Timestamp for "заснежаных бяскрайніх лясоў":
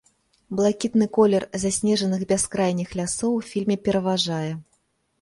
1.65-3.31